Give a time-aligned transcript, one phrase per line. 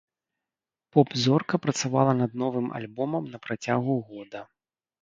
[0.95, 4.45] Поп-зорка працавала над новым альбомам на працягу года.